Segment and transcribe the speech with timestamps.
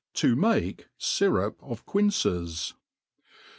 [0.15, 2.73] To make Syrup of ^inces.